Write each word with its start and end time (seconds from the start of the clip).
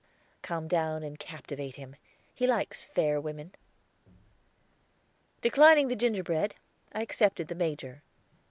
Come 0.41 0.67
down 0.67 1.03
and 1.03 1.19
captivate 1.19 1.75
him. 1.75 1.95
He 2.33 2.47
likes 2.47 2.81
fair 2.83 3.21
women." 3.21 3.51
Declining 5.43 5.89
the 5.89 5.95
gingerbread, 5.95 6.55
I 6.91 7.03
accepted 7.03 7.49
the 7.49 7.53
Major. 7.53 8.01